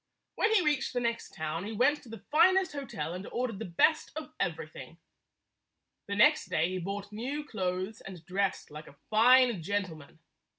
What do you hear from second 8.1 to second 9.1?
dressed like a